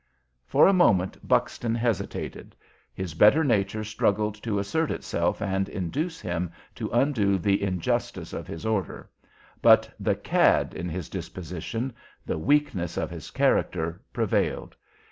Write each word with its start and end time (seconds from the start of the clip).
For 0.47 0.65
a 0.65 0.73
moment 0.73 1.19
Buxton 1.27 1.75
hesitated; 1.75 2.55
his 2.91 3.13
better 3.13 3.43
nature 3.43 3.83
struggled 3.83 4.33
to 4.41 4.57
assert 4.57 4.89
itself 4.89 5.43
and 5.43 5.69
induce 5.69 6.19
him 6.19 6.51
to 6.73 6.89
undo 6.89 7.37
the 7.37 7.61
injustice 7.61 8.33
of 8.33 8.47
his 8.47 8.65
order; 8.65 9.11
but 9.61 9.91
the 9.99 10.15
"cad" 10.15 10.73
in 10.73 10.89
his 10.89 11.07
disposition, 11.07 11.93
the 12.25 12.39
weakness 12.39 12.97
of 12.97 13.11
his 13.11 13.29
character, 13.29 14.01
prevailed. 14.11 14.75